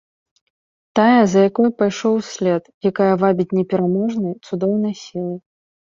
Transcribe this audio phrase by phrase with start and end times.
[0.99, 2.63] Тая, за якой пайшоў услед,
[2.93, 5.39] якая вабіць непераможнай, цудоўнай сілай.